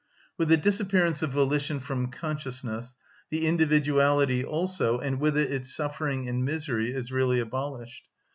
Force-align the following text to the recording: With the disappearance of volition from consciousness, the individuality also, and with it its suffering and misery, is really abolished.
With 0.35 0.47
the 0.49 0.57
disappearance 0.57 1.21
of 1.21 1.29
volition 1.29 1.79
from 1.79 2.07
consciousness, 2.09 2.95
the 3.29 3.45
individuality 3.45 4.43
also, 4.43 4.97
and 4.97 5.19
with 5.19 5.37
it 5.37 5.53
its 5.53 5.75
suffering 5.75 6.27
and 6.27 6.43
misery, 6.43 6.91
is 6.91 7.11
really 7.11 7.39
abolished. 7.39 8.07